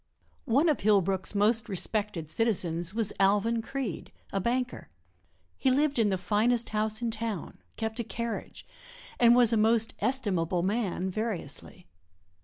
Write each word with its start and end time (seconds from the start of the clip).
One 0.49 0.67
of 0.67 0.79
Hillbrook's 0.79 1.35
most 1.35 1.69
respected 1.69 2.27
citizens 2.27 2.91
was 2.95 3.13
Alvan 3.19 3.61
Creede, 3.61 4.11
a 4.33 4.39
banker. 4.39 4.89
He 5.59 5.69
lived 5.69 5.99
in 5.99 6.09
the 6.09 6.17
finest 6.17 6.69
house 6.69 7.03
in 7.03 7.11
town, 7.11 7.59
kept 7.75 7.99
a 7.99 8.03
carriage 8.03 8.65
and 9.19 9.35
was 9.35 9.53
a 9.53 9.57
most 9.57 9.93
estimable 9.99 10.63
man 10.63 11.11
variously. 11.11 11.85